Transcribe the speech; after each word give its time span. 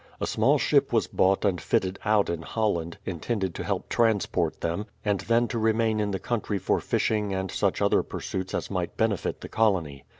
A 0.19 0.25
small 0.25 0.57
ship 0.57 0.91
was 0.91 1.05
bought 1.05 1.45
and 1.45 1.61
fitted 1.61 1.99
out 2.03 2.27
in 2.27 2.41
Holland, 2.41 2.97
intended 3.05 3.53
to 3.53 3.63
help 3.63 3.87
transport 3.87 4.59
them, 4.61 4.87
and 5.05 5.19
then 5.19 5.47
to 5.49 5.59
remain 5.59 5.99
in 5.99 6.09
the 6.09 6.17
country 6.17 6.57
for 6.57 6.79
fishing 6.79 7.35
and 7.35 7.51
such 7.51 7.83
other 7.83 8.01
pursuits 8.01 8.55
as 8.55 8.71
might 8.71 8.97
benefit 8.97 9.41
the 9.41 9.47
colony. 9.49 10.03